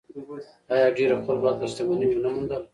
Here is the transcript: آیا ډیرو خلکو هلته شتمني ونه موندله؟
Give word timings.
آیا 0.73 0.87
ډیرو 0.97 1.23
خلکو 1.25 1.45
هلته 1.49 1.65
شتمني 1.71 2.05
ونه 2.09 2.29
موندله؟ 2.33 2.67